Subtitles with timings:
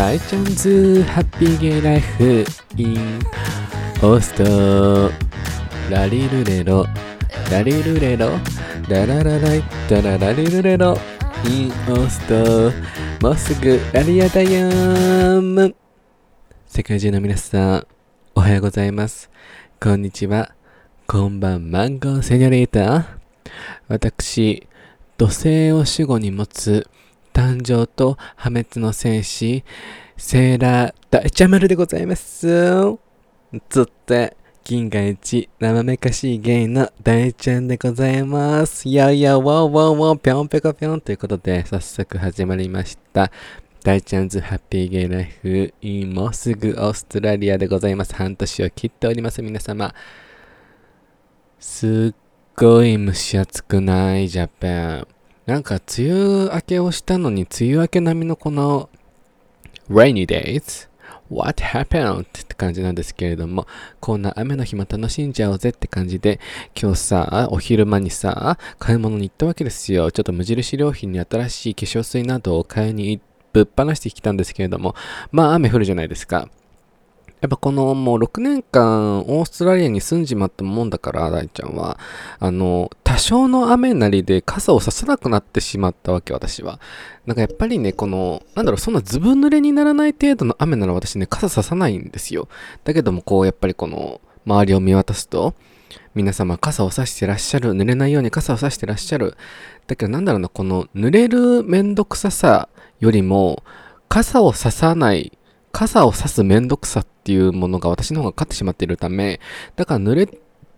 [0.00, 2.42] 大ちゃんズハッピーゲイライフ
[2.74, 3.20] イン
[4.02, 5.10] オースト
[5.90, 6.86] ラリルレロ。
[7.52, 8.30] ラリルレロ？
[8.88, 9.62] ラララライ。
[9.90, 10.96] タララリルレロ。
[11.44, 12.72] インオースト。
[13.20, 15.74] もうすぐラリアだよー
[16.66, 17.86] 世界中の皆さん
[18.34, 19.30] おはようございます。
[19.78, 20.54] こんにちは。
[21.06, 23.18] こんばんマンゴーセニョリータ
[23.86, 24.66] 私
[25.18, 26.88] 土星を主語に持つ
[27.40, 29.64] 誕生と破滅の戦士、
[30.18, 32.46] セーラー大茶丸でございます。
[33.70, 38.86] つって、銀河一生めかしいゲイの大ちゃんでございます。
[38.86, 43.32] いやいや、ワンワンワン、ぴょんぴょこぴょんということで、早速始まりました。
[43.82, 45.72] 大ちゃんズハッピーゲイライフ、
[46.14, 48.14] もうすぐオーストラリアでございます。
[48.14, 49.94] 半年を切っております、皆様。
[51.58, 52.14] すっ
[52.54, 55.19] ごい蒸し暑くないジャパン。
[55.50, 58.88] なんか梅雨明けをしたのに梅雨明け並みのこの
[59.90, 60.88] rainy days?
[61.28, 62.22] What happened?
[62.22, 63.66] って感じなんですけれども、
[63.98, 66.38] こんな雨の日も楽しんじゃおうぜって感じで、
[66.80, 70.12] 今日さ、お昼間にさ、買い物に行ったわけですよ。
[70.12, 73.20] ちょっと無印良品に新しい化粧水などを買いに
[73.52, 74.94] ぶっ放してきたんですけれども、
[75.32, 76.48] まあ雨降るじゃないですか。
[77.40, 81.98] やっぱこのもう6年間オーストラリアに住んじまったもんだから、大ちゃんは、
[82.38, 86.80] あの、多少の雨なりで傘をささなくなってしまったわけ、私は。
[87.26, 92.48] なんかやっぱりね、この、なんだろう、そんなずぶ濡れにならない程度の雨なら私ね、傘ささないんですよ。
[92.84, 95.54] だけどもこう、やっぱりこの、周りを見渡すと、
[96.14, 97.72] 皆様傘を差してらっしゃる。
[97.72, 99.36] 濡れないように傘を差してらっしゃる。
[99.86, 102.68] だけどなんだろうな、この濡れるめんどくささ
[102.98, 103.62] よりも、
[104.08, 105.38] 傘をささない
[105.72, 109.40] 傘を差すめんどくさっていうものが私の方が勝ってしまっているため、
[109.76, 110.28] だから濡れ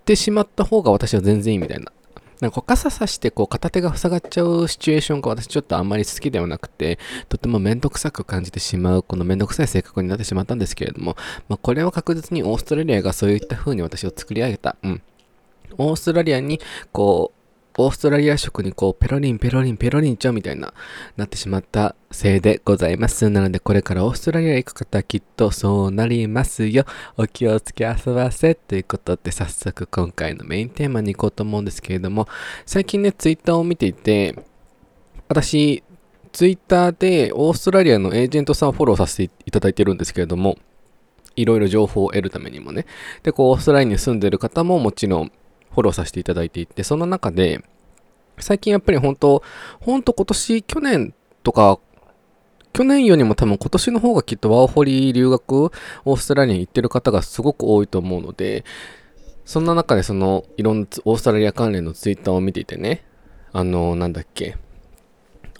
[0.04, 1.92] てしまった方が私は全然いいみたいな。
[2.40, 11.16] なんか傘さしてこう片手が塞がっちゃうシチュエーションが私ちょっとあんまり好きではなくて、とてもめんどくさく感じてしまう、このめんどくさい性格になってしまったんですけれども、
[11.48, 14.74] まあ、これは確実にオーストラリアがそういった風に私を作り上げた。
[14.82, 15.02] うん。
[15.78, 17.41] オーストラリアにこう、
[17.78, 20.74] オーストラリア食にこう、ペロリンペロリンペロリンちゃうみたいな、
[21.16, 23.30] なってしまったせいでございます。
[23.30, 26.84] なので、これからオーストラリア行く方はきっとそうなりますよ。
[27.16, 32.28] お気をつけ遊ばせということで、早速今回のメインテーマに行こうと思うんですけれども、
[32.66, 34.36] 最近ね、ツイッターを見ていて、
[35.28, 35.82] 私、
[36.32, 40.58] ツイッターでオーストラリアのエージェントさんをフォローさせていただいてるんですけれども、
[41.36, 42.86] いろいろ情報を得るためにもね。
[43.22, 45.32] で、こう、オーストラリアに住んでる方ももちろん、
[45.72, 47.62] フォローさせていただいていて、その中で、
[48.38, 49.42] 最近やっぱり本当、
[49.80, 51.78] 本当今年、去年とか、
[52.72, 58.64] 去年よりも多分今年の方がきっとワーホリ留学、オーストラリアに行ってる方がすごく多いと思うので、
[59.44, 63.04] そんな中でその、いろんなオーストラリア関連のツイッターを見ていてね、
[63.52, 64.56] あの、なんだっけ、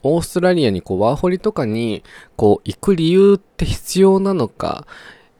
[0.02, 2.02] オーストラリアにこうワーホリとかに
[2.36, 4.86] こう行く理由って必要なのか、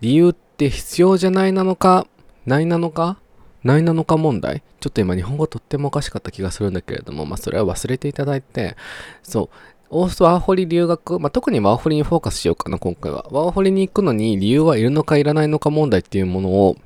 [0.00, 2.06] 理由って必要じゃないなのか、
[2.47, 3.19] ないなのか
[3.65, 4.62] ないなのか問題？
[4.81, 8.77] ちょっと今日本語とってもおかしかった気がするんだけれども、まあそれは忘れていただいて、
[9.23, 9.49] そう、
[9.91, 13.27] オーストワーホリ留学、まあ、特にワーホリにフォーカスしようかな、今回は。
[13.31, 16.77] ワーホリに行くのに理由はいるのかいらないのか問題っていうものを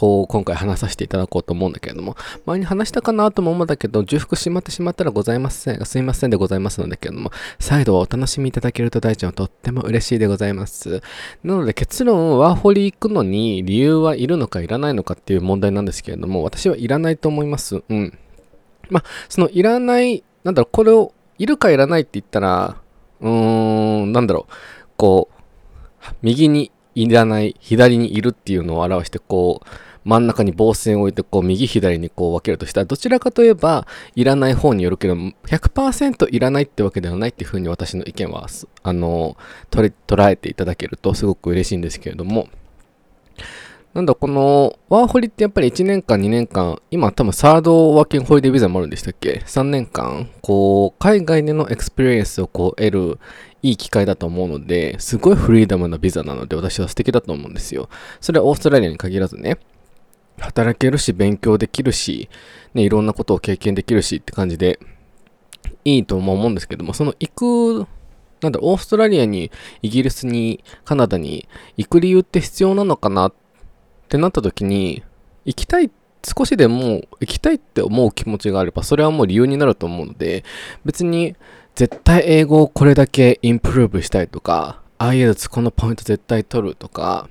[0.00, 2.16] こう、今回話させていただこうと思うんだけれども、
[2.46, 5.84] 前に話したかなとも思うんだけど、重複しまってしまったらございません。
[5.84, 11.02] すいませんでございますのだけれども、再度お楽しみいただけると大ちゃんはとっても嬉しいでございます。
[11.44, 17.82] なので結論、ワーホリ行くのに理由はいるのかいらないのかっていう問題なんですけれども、私はいらないと思います。
[17.86, 18.18] うん。
[18.88, 22.76] まあ、そのいらない、なんだろう、これを、いるかいらないって言ったら、
[23.20, 24.52] うーん、なんだろう、
[24.96, 29.66] こう、右にいらない、左にいるっていうのを表して、こう、
[30.04, 38.46] 真ん中に棒線を置いて、こう、右左にこう分けるとしたら、どちらかといえば、いらない方によるけど、100%いらないってわけではないっていうふうに私の意見は、
[38.82, 39.36] あの、
[39.70, 42.48] 捉えていただけるとすごく嬉しいんですけれども、
[43.92, 53.18] なんだ、この、ワーホリってやっぱり1年間、2年間、今多分サードワーキングホリデービザもあるんでしたっけ ?3 年間、こう、海外での experience をこう得る
[53.62, 57.88] いい機会だと思うので、すごい freedom なビザなので私は素敵だと思うんですよ。
[58.20, 59.58] それはオーストラリアに限らずね。
[60.40, 62.28] 働けるし、勉強できるし、
[62.74, 64.78] ね、いろんなことを経験できるしって感じで、
[65.84, 67.86] いいと思うんですけども、その行く、
[68.42, 69.50] なんだ、オーストラリアに、
[69.82, 71.46] イギリスに、カナダに
[71.76, 73.34] 行く理由って必要なのかなっ
[74.08, 75.02] てなった時に、
[75.44, 75.90] 行きたい、
[76.24, 80.44] 少しでも行きたいって思う気持ちがあれば、それはもう理由になると思うので、
[80.84, 81.34] 別に
[81.74, 87.28] 絶対英語をこれだけインプルーブしたいとか、IELTS このポイント絶対取るとか、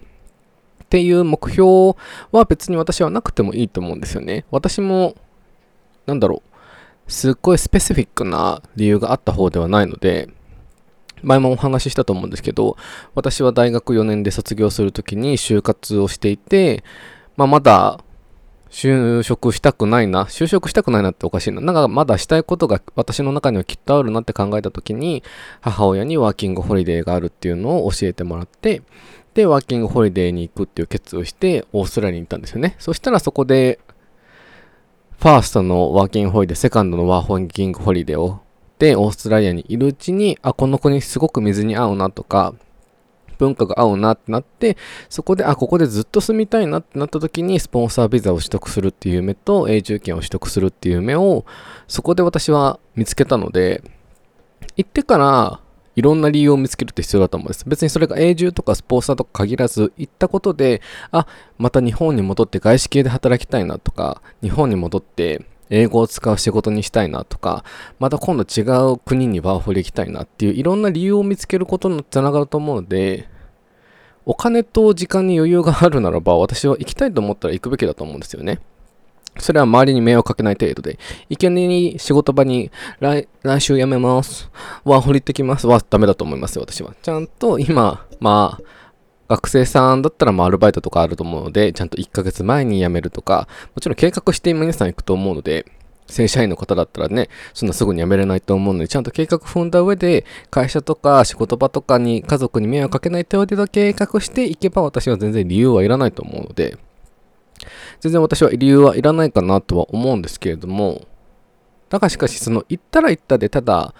[0.89, 1.95] っていう目標
[2.31, 4.45] は別に私はなくてもいいと思うんですよね。
[4.49, 5.13] 私も、
[6.07, 6.41] なんだろ
[7.07, 10.29] う、すっごいスペシフィックな理由があった方ではないので、
[11.21, 12.75] 前もお話ししたと思うんですけど、
[13.13, 16.83] 私は大学4年で卒業するときに就活をしていて、
[17.37, 17.99] まあ、まだ
[18.71, 21.61] 就職したくないな、就職したくないなっておかしいな。
[21.61, 25.23] なんかまだしたいことが私の中にはきっとあるなって考えたときに、
[25.61, 28.81] 母親にワーキングホリデーがあるっていうのを教えてもらって、
[29.39, 32.75] で、ワーキングホリデーに行くっていう決意をして、オーストラリアに行ったんですよね。
[32.77, 33.79] そしたらそこで、
[35.17, 38.41] ファーストのワーキングホリデー、セカンドのワーキングホリデーを、
[38.79, 42.53] で、オーストラリアにいるうちに、あ、この子にすごく水に合うなとか、
[43.37, 44.75] 文化が合うなってなって、
[45.07, 51.45] そこで、あ、ここでずっと住みたいなってなった時に、スポンサービザを取得するっていう夢と、永住権を取得するっていう夢を、
[51.87, 53.83] そこで私は見つけたので、
[54.75, 55.61] 行ってから、
[55.99, 57.65] いろんな理由を見つけるって必要だと思うんです。
[57.67, 60.81] 別にそれが永住とかスポンサーとか限らず、行ったことで、
[61.11, 67.65] あ、また日本に戻って外資系で働きたいなとか、日本に戻って英語を使う仕事にしたいなとか、
[67.99, 68.63] また今度違
[68.93, 73.27] う国にワーホリ行きたいなっていういろんな理由を見つけることにつながると思うので、
[74.25, 78.59] お金と時間に余裕があるならば、私は行きたいと思ったら行くべきだと思うんですよね。
[79.37, 80.99] それは周りに迷惑かけない程度で。
[81.29, 84.49] いきなり仕事場に来来週辞めます。
[84.83, 86.93] ワーホリ行ってきますはダメだと思いますよ、私は。
[87.01, 88.63] ちゃんと今、まあ、
[89.29, 95.65] 学生さんだったらまあアルバイトとかあると思うので、ちゃんと1ヶ月前に辞めるとか、もちろん計画して皆さん行くと思うので、
[96.07, 106.77] 正社員の方だったらね、そんなすぐに辞めれないと思うので、ちゃんと計画踏んだ上で、会社とか仕事場とかに家族に迷惑かけない程度計画していけば私は全然理由はいらないと思うので、
[107.99, 111.07] 全然私は理由はいらないかなとは思うんですけれども、
[111.89, 113.93] だがしかしその行ったら行ったでただ、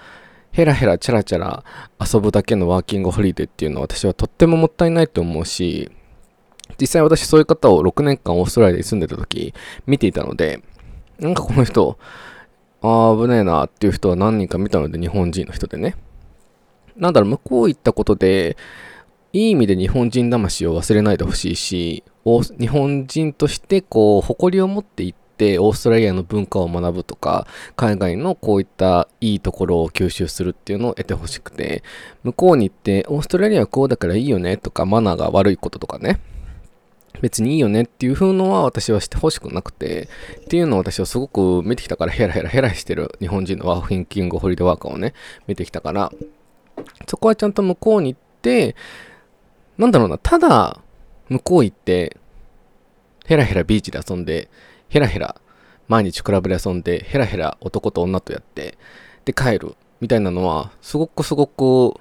[0.52, 1.64] ヘラヘラチャラチャラ
[2.00, 5.92] 遊ぶだけのワーキングホリデーっていうのは私はとってももったいないと思うし、
[6.80, 9.54] 実際私そういう方を6年間オーストラリアに住んでた時
[9.86, 10.62] 見ていたので、
[11.20, 11.98] なんかこの人、
[12.82, 15.96] ああ、危ねえなっていう人は何人か見たので、日本人の人でね。
[16.96, 18.58] なんだろう、向こう行ったことで、
[19.32, 22.04] いい意味で日本人魂を忘れないでほしいし、
[22.60, 31.84] 日本人としてこう、誇りを持っていって、オーストラリアの文化を学ぶとか、海外のこういったいいところを吸収するっていうのを得てほしくて、
[32.24, 36.20] 向こうに行って、オーストラリアはこうだからいいよねとか、マナーが悪いこととかね、
[37.22, 40.10] 別にいいよねっていう風のは私はしてほしくなくて、
[40.42, 45.14] っていうのを私はすごく見てきたからヘラヘラヘラしてる日本人のワーフィンキングホリデーワーカーをね、
[45.48, 46.12] 見てきたから、
[47.08, 48.76] そこはちゃんと向こうに行って、
[49.80, 50.82] なんだろうな、ただ、
[51.30, 52.18] 向こう行って、
[53.26, 54.50] ヘラヘラビーチで遊んで、
[54.90, 55.40] ヘラヘラ
[55.88, 58.78] 毎日クラブで遊んで、ヘラヘラ男と女とやって、
[59.24, 62.00] で帰るみたいなのは、すごくすごく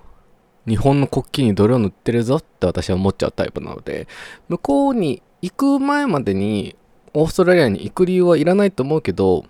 [0.66, 4.08] 日本の国旗に泥を塗ってるぞって私は思っちゃうタイプなので、
[4.48, 6.76] 向こうに行く前までに
[7.14, 9.44] オーストラリアに行く理由はいらないと思うけど、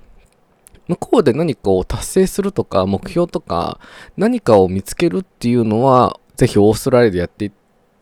[0.87, 3.81] 向こうで何かを達成するとか目標とか
[4.17, 7.51] 何かを見つけるっていうのは、ぜひオーストラリアでやって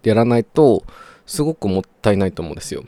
[0.09, 0.85] やらないと
[1.27, 2.85] すごくもったいないと思うんですよ。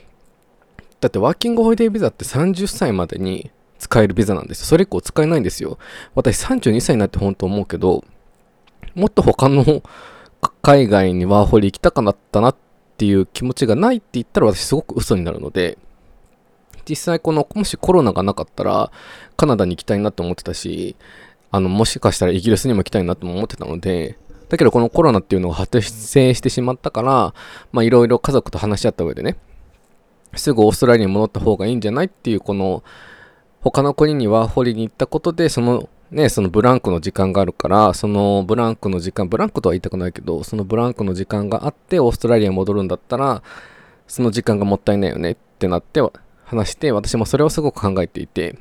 [1.01, 4.67] だってワーキングホリデービザって30歳までに使えるビザなんですよ。
[4.67, 5.79] それ以降使えないんですよ。
[6.15, 8.05] 私32歳になって本当思うけど、
[8.95, 9.83] もっと他の
[10.63, 12.57] 海外にワーホリ行きたかったなっ
[12.97, 15.79] ていう気持ちがないって言ったら私すごく嘘になるので、
[16.89, 18.91] 実際この、もしコロナがなかったら、
[19.37, 20.97] カナダに行きたいなと思ってたし、
[21.51, 24.19] あの、もしかしたらイギリスにも行きたいなとも思ってたので、
[24.49, 27.35] だけどこのコロナっていうのが発生してしまったから、
[27.73, 29.37] まあいろいろ家族と話し合った上でね、
[30.35, 32.83] すぐオーストラリアに戻った方がいいんじゃないっていうこの
[33.61, 43.43] 他の国にワーホリに行ったことでそのねそのブランクの時間があるからそのブランクの時間ブランクとは言いたくないけどそのブランクの時間があってオーストラリアに戻るんだったら
[44.07, 46.01] その時間がもったいないよねってなって
[46.45, 48.59] 話して私もそれをすごく考えていて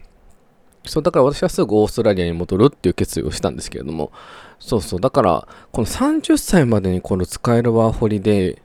[0.86, 4.12] そうだから私はすぐオーストラリアに戻るっていう決意をしたんですけれども
[4.60, 8.62] そうそうだからこの30歳までにこの使えるワーホリで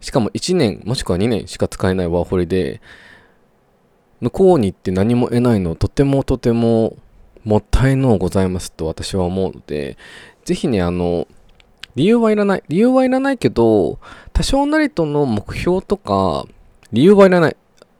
[0.00, 2.80] しかも1年もしくは2年しか使えないワーホリで、
[4.20, 6.96] 向こうに行って何も得ないのとてもとても
[7.44, 9.96] もったいのございますと私は思うので、
[10.44, 11.26] ぜひね、あの、
[11.94, 12.62] 理由はいらない。
[12.68, 13.98] 理由はいらないけど、
[14.32, 16.46] 多少なりとの目標とか、
[16.92, 17.56] 理由はいらない。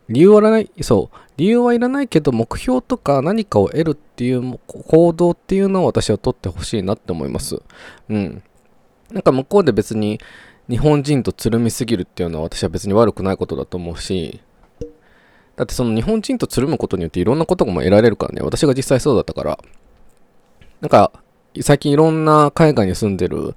[0.09, 0.71] 理由はいらない。
[0.83, 1.17] そう。
[1.37, 7.61] 理由はいらないけど、目標とか何かを得るっていう行動っていうのを私は取ってほしいなって思います。
[8.09, 8.43] うん。
[9.13, 10.19] なんか向こうで別に
[10.71, 14.41] 日本人とつるみすぎるっていうのは私は別に悪くないことだと思うし、
[15.57, 19.59] だってその日本人とつるむことによっていろんなことも得られるからね、私が実際そうだったから、
[20.81, 21.13] なんか
[21.61, 23.55] 最近いろんな海外に住んでる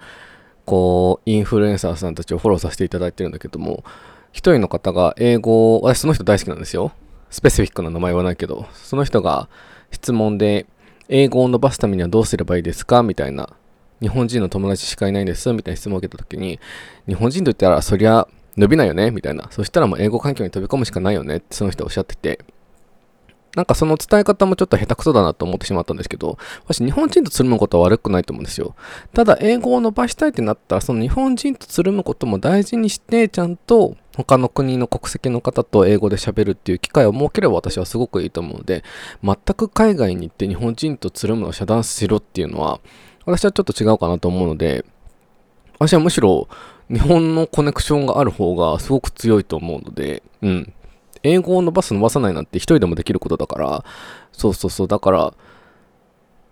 [0.65, 3.85] こうインフルエンサーさんたちをフォローさせていただいてるんだけども、
[4.33, 6.91] 一人の方が英語を、私その人大好きなんですよ。
[7.29, 9.49] スペシフィックな名前はないけど、その人が
[9.91, 10.65] 質問で、
[11.07, 13.03] 英語を伸ばすためにはどうすればいいですか？
[13.03, 13.49] みたいな。
[14.01, 16.59] 日本人の友達しかいないんですみたいな質問を受けた時に
[17.07, 19.47] 日本人と言ったらそりゃ伸びないよねみたいな。
[19.51, 22.39] そしたらもう英語環境に飛び込むしかないよねってその人おっしゃってて。
[23.55, 28.75] なんかその伝え方もちょっと下手くそだなと思ってしまったんですけど、私日本人とつるむことは悪くないと思うんですよ。
[29.11, 38.83] ただ英語を伸ばしたいってなったら、その日本人とつるむことも大事にして、ちゃんと他の国の国籍の方と英語で喋るっていう機会を設ければ私はすごくいいと思うので、
[39.23, 42.81] 全く海外に行って日本人とつるむのを遮断しろっていうのは、
[43.25, 44.83] 私はちょっと違うかなと思うので、
[45.79, 46.49] 私はむしろ
[46.91, 50.73] 日本のコネクションがある方がすごく強いと思うので、うん。
[51.23, 53.85] 英語を伸ばす伸ばさないなんて一人でもできることだから、
[54.33, 55.33] そうそうそう、だから、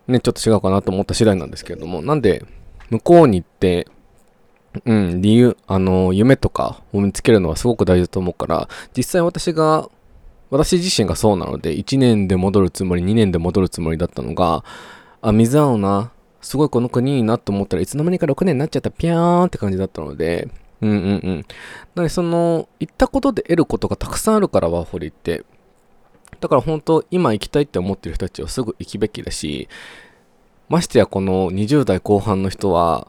[0.08, 2.46] ね、ちょっと違うかなと思った次第なんですけれども、なんで、
[2.90, 3.88] 向こうに行って、
[4.86, 9.90] うん、理由、あの、夢とかを見つけるのはすごく大事だと思うから、実際私が、
[10.50, 14.64] 私自身がそうなので、1年で戻るつもり、2年で戻るつもりだったのが、
[15.22, 20.48] あ、水青な、すごいこの国いいなと思ったらいつの間にか6年になっちゃったピャーンって感じだったので、
[20.82, 21.00] うんうんう
[21.32, 21.38] ん。
[21.38, 21.44] な
[21.98, 25.44] のでその、行ったことで得ることがたくさんあるから、ワーホリって。
[26.40, 29.68] だから本当、今行きたいって思ってる人たちはすぐ行くべきだし、
[30.70, 33.08] ましてやこの20代後半の人は、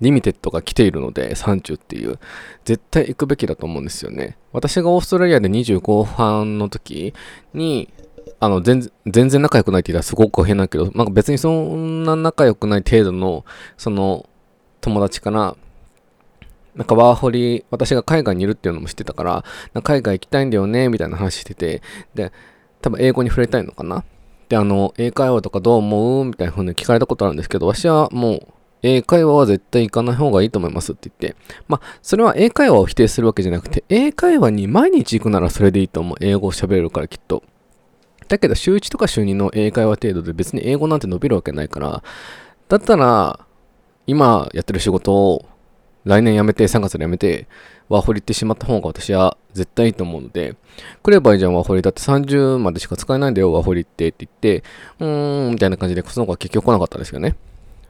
[0.00, 2.18] リミテッドが来ているので、30っていう、
[2.64, 4.36] 絶対行くべきだと思うんですよね。
[4.52, 7.14] 私がオーストラリアで20後半の時
[7.54, 7.88] に、
[8.40, 13.44] あの、全全然仲良くないって言ったらすごく変だけど、なんか別にそんな仲良くない程度の、
[13.76, 14.28] その、
[14.80, 15.56] 友達から
[16.76, 21.82] なんかワーホリ、私が海外にいるっていうのも知ってたから、な海外行きたいんだよね、みたいな話してて、
[22.14, 22.32] で、
[22.82, 24.04] 多分英語に触れたいのかな。
[24.50, 26.24] で、あの、英会話とかどう思う？
[26.26, 28.46] みたいな風に聞かれたことあるんですけど、私はもう、
[28.86, 31.36] 英会話は絶対行かない方がいいと思いますって言って。
[31.66, 36.16] まあ、それは英会話を否定するわけじゃなくて、英会話に毎日行くならそれでいいと思う。
[36.20, 37.42] 英語を喋れるからきっと。
[38.28, 42.02] だけど、週1とか週2の英会話程度で別に英語なんて伸びるわけないから、
[42.68, 43.40] だったら、
[44.06, 45.44] 今やってる仕事を
[46.04, 47.48] 来年辞めて、3月で辞めて、
[47.88, 50.56] ワーホリ行ってしまった方が私は絶対いいと思うので、
[51.02, 51.82] 来ればいいじゃん、ワーホリ。
[51.82, 54.64] だって30までしか使えないんだよ、ワーホリってって言って、
[55.00, 57.36] うーん、みたいな感じで、その子は結局来なかったんですよね。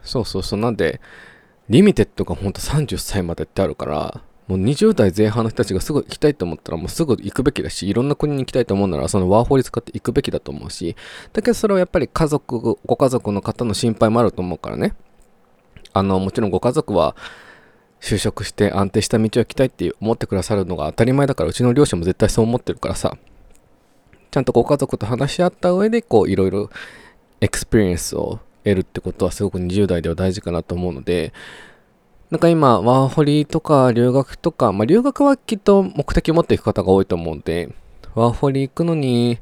[0.06, 0.60] そうそうそう。
[0.60, 1.00] なんで、
[1.68, 10.94] リミテッドがほんと30歳までってあるから、もう20代前半の人たちがすぐ行きたいと思ったらもうすぐ行くべきだし、いろんな国に行きたいと思うならそのワーホリ使って行くべきだと思うし、
[11.32, 14.94] だけどそれはやっぱり家族、ご家族の方の心配もあると思うからね。
[15.92, 17.16] あの、もちろんご家族は
[18.00, 23.16] 就職して安定した道を行きたいって思ってくださるのが当たり前だからうちの両親も絶対そう思ってるからさ
[24.30, 26.70] ちゃんとご家族と話し合った上でこういろいろ
[27.40, 31.32] experience を得るってことはすごく20代では大事かなと思うので
[32.30, 37.72] なんか今ワーホリとか留学とかまあ留学はきっと目的を持っていく方が多いと思うんで
[38.14, 39.38] ワーホリ行くのに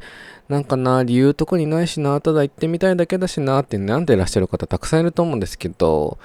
[0.49, 6.19] なんかな、理由とかにないしな、ただ行ってみたいだけだしなって悩んでらっしゃる方たくさんいると思うんですけど、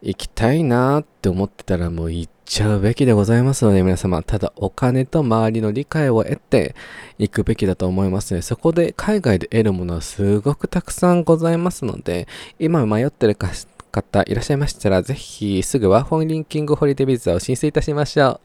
[0.00, 6.74] 行きたいなって思ってたらもう行っちゃうべきでございますので皆様、ただお金と周りの理解を得て
[7.18, 8.42] 行くべきだと思いますね。
[8.42, 18.40] そこで海外で得るものはすごくたくさんございますので、今迷ってる方いらっしゃいましたら、ぜひすぐワーホンリンキングホリデービザを申請いたしましょ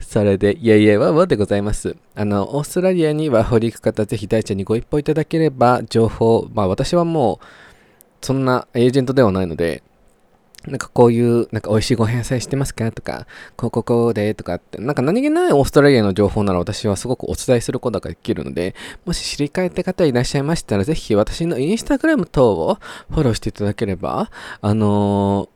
[0.00, 0.04] う。
[0.04, 1.96] それで、いやいやわわでございます。
[2.14, 7.46] あの、オーストラリアにワーホリ行く方、ぜひ大ちゃんにご一報いただければ、情報、まあ私はもう、
[8.24, 9.82] そんなエージェントではないので、
[10.66, 12.90] なんかこういう、なんか美味しいご飯屋さんしてますか？
[12.90, 18.74] とか、こうここでとかって、なんか何気ないオーストラリアの情報なら私はすごくお伝えすることができるので、
[19.06, 25.48] もし知りたいって方いらっしゃいましたら、ぜひ私のインスタグラム等をフォローしていただければ、あの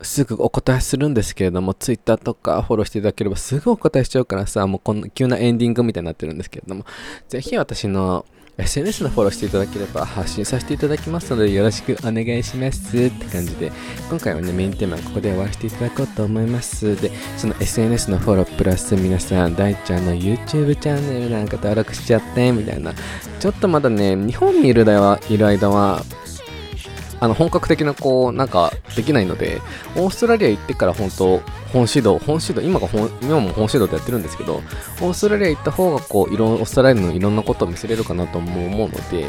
[0.00, 6.84] ー、すぐお答えするんですけれども、ツイッターとかフォローしていただければすぐお答えしちゃうからさ、もうこの急なエンディングみたいになってるんですけれども、
[7.28, 13.72] ぜひ私の SNS のフォローしていただければ発信させていただきますのでよろしくお願いしますって感じで
[14.08, 17.00] 今回はねメインテーマはここで終わらせていただこうと思います。
[17.00, 22.94] でその SNS のフォロープラス皆さん大ちゃんの YouTube チャンネルなんか登録しちゃってみたいな。
[23.40, 26.02] ちょっとまだね日本にいるいる間は
[27.24, 29.62] あの本格的なこうなんかできないので
[29.96, 31.38] オーストラリア行ってから本当
[31.72, 39.24] 本指導本指導今が本今も本指導でやってるんですけどオーストラリア行った方がこういろんオーストラリアのいろんなことを見せれるかなとも思うので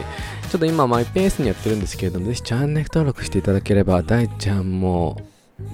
[0.51, 5.21] ちょっと今マイペースにやってるんですけれどもぜひチャンネル登録していただければ大ちゃんも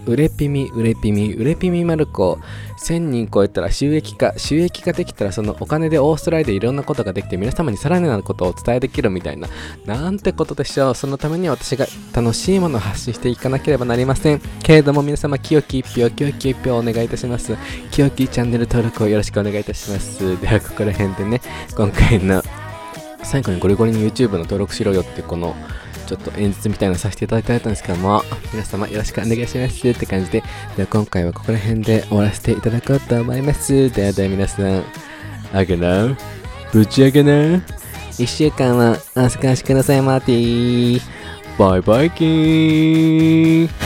[0.05, 2.37] うれぴみ、うれぴみ、うれぴみまる子、
[2.79, 9.47] 1000人超えたら収益化、収益化できたらそのお金でオーストラリアでいろんなことができて皆様にさらなることをお伝えできるみたいな、
[9.85, 10.95] なんてことでしょう。
[10.95, 14.41] そのために私が楽しいものを発信していかなければなりません。
[14.61, 17.55] けれども皆様、清き一票、清き一票お願いいたします。
[17.89, 20.39] 清きチャンネル登録をよろしくお願いいたします。
[20.39, 21.41] では、ここら辺でね、
[21.75, 22.43] 今回の
[23.23, 25.55] 最後にゴリゴリに YouTube の登録しろよってこの
[26.11, 30.43] ちょっと演説みたいなのさせていただいたんですけども、皆様よろしくお願いしますって感じで、
[30.75, 33.89] では今回はここら辺で終わらせていただこうと思います。
[33.91, 34.83] ではでは皆さん、
[35.53, 36.17] あげな、
[36.73, 41.01] ぶち上げな、1週間はお過ごしください、マーティー。
[41.57, 43.80] バイバイキーン